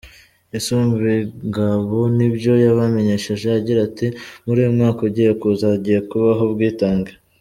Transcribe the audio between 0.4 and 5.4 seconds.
Isumbingabo ni byo yabamenyesheje agira ati: «Muri uyu mwaka ugiye